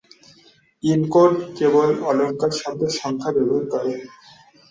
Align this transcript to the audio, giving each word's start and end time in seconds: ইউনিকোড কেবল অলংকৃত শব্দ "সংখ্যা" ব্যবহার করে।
ইউনিকোড 0.83 1.33
কেবল 1.57 1.89
অলংকৃত 2.09 2.53
শব্দ 2.61 2.81
"সংখ্যা" 2.99 3.31
ব্যবহার 3.35 3.63
করে। 3.71 3.91